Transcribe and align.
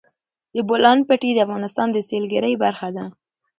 د 0.53 0.55
بولان 0.67 0.97
پټي 1.07 1.29
د 1.33 1.39
افغانستان 1.45 1.87
د 1.91 1.97
سیلګرۍ 2.09 2.53
برخه 2.63 2.87
ده. 2.95 3.05